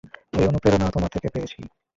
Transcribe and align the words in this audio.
এই 0.33 0.45
অনুপ্রেরণা 0.47 0.87
তোমার 0.95 1.13
থেকে 1.15 1.27
পেয়েছি। 1.33 1.59